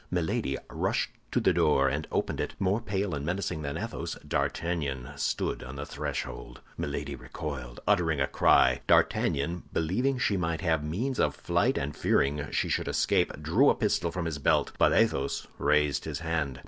Milady 0.09 0.57
rushed 0.67 1.11
to 1.31 1.39
the 1.39 1.53
door 1.53 1.87
and 1.87 2.07
opened 2.11 2.39
it. 2.41 2.55
More 2.57 2.81
pale 2.81 3.13
and 3.13 3.23
menacing 3.23 3.61
than 3.61 3.77
Athos, 3.77 4.15
D'Artagnan 4.27 5.11
stood 5.15 5.61
on 5.61 5.75
the 5.75 5.85
threshold. 5.85 6.59
Milady 6.75 7.13
recoiled, 7.15 7.79
uttering 7.87 8.19
a 8.19 8.25
cry. 8.25 8.81
D'Artagnan, 8.87 9.61
believing 9.71 10.17
she 10.17 10.37
might 10.37 10.61
have 10.61 10.83
means 10.83 11.19
of 11.19 11.35
flight 11.35 11.77
and 11.77 11.95
fearing 11.95 12.49
she 12.49 12.67
should 12.67 12.87
escape, 12.87 13.43
drew 13.43 13.69
a 13.69 13.75
pistol 13.75 14.09
from 14.11 14.25
his 14.25 14.39
belt; 14.39 14.71
but 14.79 14.91
Athos 14.91 15.45
raised 15.59 16.05
his 16.05 16.21
hand. 16.21 16.59